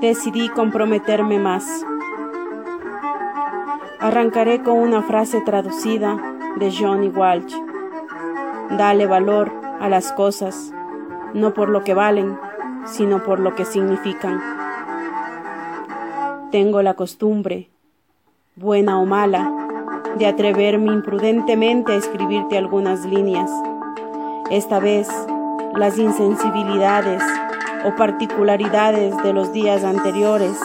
[0.00, 1.64] decidí comprometerme más.
[4.00, 6.20] Arrancaré con una frase traducida
[6.56, 7.54] de Johnny Walsh.
[8.76, 10.72] Dale valor a las cosas,
[11.32, 12.38] no por lo que valen,
[12.84, 14.40] sino por lo que significan.
[16.50, 17.70] Tengo la costumbre,
[18.56, 19.50] buena o mala,
[20.18, 23.50] de atreverme imprudentemente a escribirte algunas líneas.
[24.50, 25.08] Esta vez,
[25.74, 27.22] las insensibilidades
[27.84, 30.58] o particularidades de los días anteriores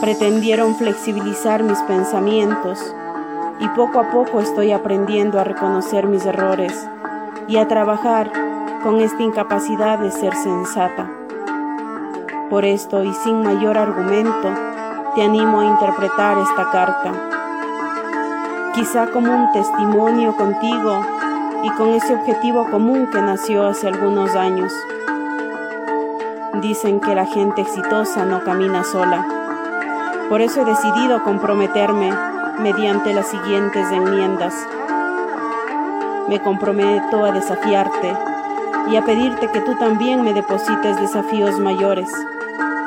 [0.00, 2.78] pretendieron flexibilizar mis pensamientos
[3.60, 6.72] y poco a poco estoy aprendiendo a reconocer mis errores
[7.48, 8.30] y a trabajar
[8.82, 11.10] con esta incapacidad de ser sensata.
[12.50, 14.52] Por esto y sin mayor argumento,
[15.14, 17.12] te animo a interpretar esta carta,
[18.74, 21.00] quizá como un testimonio contigo
[21.62, 24.72] y con ese objetivo común que nació hace algunos años.
[26.60, 29.26] Dicen que la gente exitosa no camina sola.
[30.28, 32.12] Por eso he decidido comprometerme
[32.58, 34.54] mediante las siguientes enmiendas.
[36.28, 38.16] Me comprometo a desafiarte
[38.90, 42.10] y a pedirte que tú también me deposites desafíos mayores,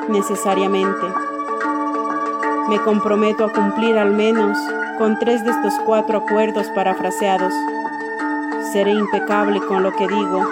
[0.10, 1.06] necesariamente
[2.68, 4.58] me comprometo a cumplir al menos
[4.98, 7.54] con tres de estos cuatro acuerdos parafraseados.
[8.74, 10.44] Seré impecable con lo que digo.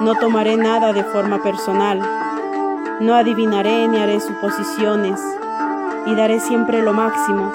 [0.00, 2.00] No tomaré nada de forma personal.
[3.00, 5.18] No adivinaré ni haré suposiciones.
[6.04, 7.50] Y daré siempre lo máximo,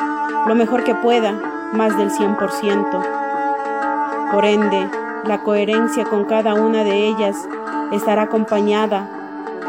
[0.47, 1.33] lo mejor que pueda,
[1.71, 4.31] más del 100%.
[4.31, 4.89] Por ende,
[5.25, 7.47] la coherencia con cada una de ellas
[7.91, 9.07] estará acompañada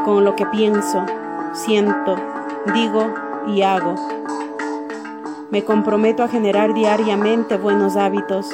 [0.07, 1.05] con lo que pienso,
[1.53, 2.17] siento,
[2.73, 3.13] digo
[3.47, 3.97] y hago.
[5.51, 8.49] Me comprometo a generar diariamente buenos hábitos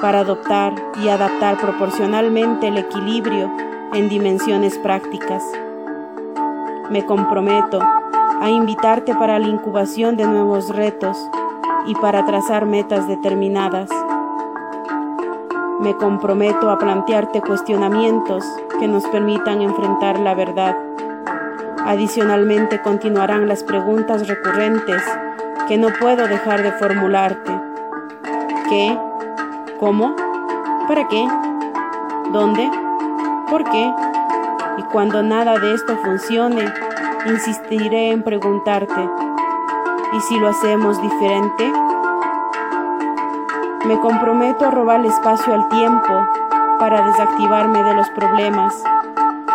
[0.00, 3.52] para adoptar y adaptar proporcionalmente el equilibrio
[3.92, 5.42] en dimensiones prácticas.
[6.90, 7.80] Me comprometo
[8.40, 11.16] a invitarte para la incubación de nuevos retos
[11.86, 13.90] y para trazar metas determinadas.
[15.80, 18.44] Me comprometo a plantearte cuestionamientos
[18.80, 20.76] que nos permitan enfrentar la verdad
[21.86, 25.00] Adicionalmente continuarán las preguntas recurrentes
[25.68, 27.52] que no puedo dejar de formularte.
[28.68, 28.98] ¿Qué?
[29.78, 30.16] ¿Cómo?
[30.88, 31.24] ¿Para qué?
[32.32, 32.68] ¿Dónde?
[33.48, 33.94] ¿Por qué?
[34.78, 36.64] Y cuando nada de esto funcione,
[37.26, 39.10] insistiré en preguntarte,
[40.12, 41.72] ¿y si lo hacemos diferente?
[43.86, 46.12] Me comprometo a robar espacio al tiempo
[46.78, 48.82] para desactivarme de los problemas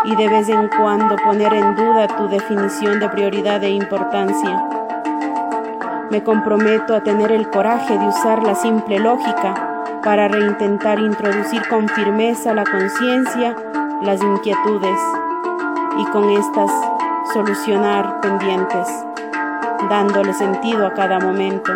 [0.05, 4.63] y de vez en cuando poner en duda tu definición de prioridad e importancia.
[6.09, 11.87] Me comprometo a tener el coraje de usar la simple lógica para reintentar introducir con
[11.89, 13.55] firmeza la conciencia,
[14.01, 14.99] las inquietudes
[15.97, 16.71] y con estas
[17.33, 18.87] solucionar pendientes,
[19.89, 21.71] dándole sentido a cada momento.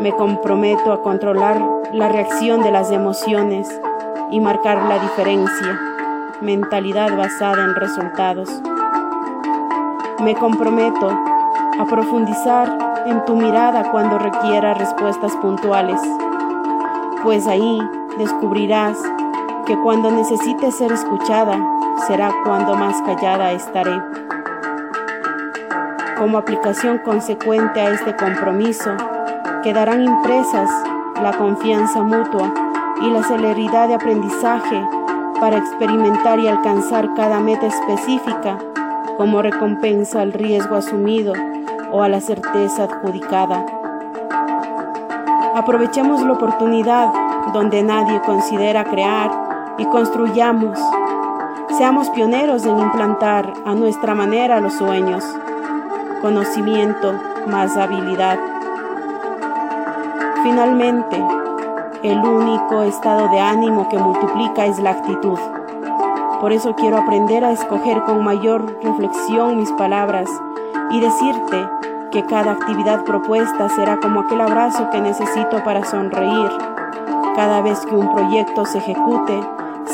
[0.00, 1.60] Me comprometo a controlar
[1.92, 3.68] la reacción de las emociones
[4.30, 5.80] y marcar la diferencia
[6.42, 8.48] mentalidad basada en resultados.
[10.22, 16.00] Me comprometo a profundizar en tu mirada cuando requiera respuestas puntuales,
[17.22, 17.80] pues ahí
[18.18, 18.98] descubrirás
[19.70, 21.56] que cuando necesites ser escuchada
[22.08, 24.02] será cuando más callada estaré.
[26.18, 28.90] Como aplicación consecuente a este compromiso,
[29.62, 30.68] quedarán impresas
[31.22, 32.52] la confianza mutua
[33.00, 34.84] y la celeridad de aprendizaje
[35.40, 38.58] para experimentar y alcanzar cada meta específica
[39.18, 41.32] como recompensa al riesgo asumido
[41.92, 43.64] o a la certeza adjudicada.
[45.54, 47.12] Aprovechemos la oportunidad
[47.52, 50.78] donde nadie considera crear y construyamos.
[51.76, 55.24] Seamos pioneros en implantar a nuestra manera los sueños,
[56.20, 57.14] conocimiento
[57.46, 58.38] más habilidad.
[60.42, 61.22] Finalmente,
[62.02, 65.38] el único estado de ánimo que multiplica es la actitud.
[66.40, 70.28] Por eso quiero aprender a escoger con mayor reflexión mis palabras
[70.90, 71.68] y decirte
[72.10, 76.50] que cada actividad propuesta será como aquel abrazo que necesito para sonreír.
[77.36, 79.40] Cada vez que un proyecto se ejecute,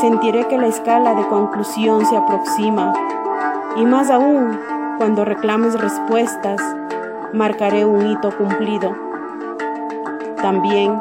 [0.01, 2.93] sentiré que la escala de conclusión se aproxima.
[3.77, 4.59] Y más aún,
[4.99, 6.61] cuando reclames respuestas,
[7.33, 8.95] marcaré un hito cumplido.
[10.43, 10.99] También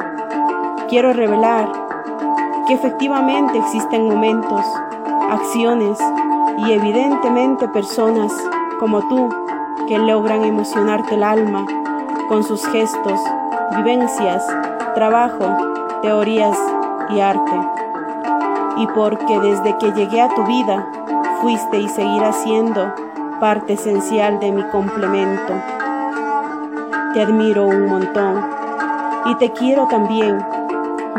[0.88, 1.70] quiero revelar
[2.66, 4.64] que efectivamente existen momentos,
[5.30, 5.98] acciones
[6.58, 8.32] y evidentemente personas
[8.80, 9.28] como tú
[9.88, 11.64] que logran emocionarte el alma
[12.28, 13.20] con sus gestos,
[13.76, 14.44] vivencias,
[14.94, 15.44] trabajo,
[16.02, 16.58] teorías
[17.10, 17.85] y arte.
[18.76, 20.86] Y porque desde que llegué a tu vida
[21.40, 22.94] Fuiste y seguirás siendo
[23.40, 25.52] parte esencial de mi complemento.
[27.12, 28.42] Te admiro un montón
[29.26, 30.38] y te quiero también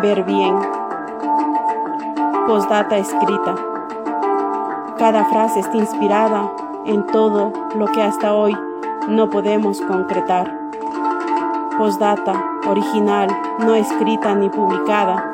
[0.02, 0.58] ver bien.
[2.48, 3.56] Postdata escrita.
[4.98, 6.52] Cada frase está inspirada
[6.86, 8.58] en todo lo que hasta hoy
[9.08, 10.52] no podemos concretar.
[11.78, 12.34] Postdata
[12.68, 15.32] original, no escrita ni publicada.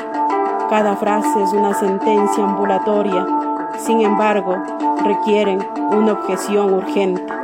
[0.73, 3.27] Cada frase es una sentencia ambulatoria,
[3.77, 4.57] sin embargo,
[5.05, 5.59] requieren
[5.91, 7.42] una objeción urgente.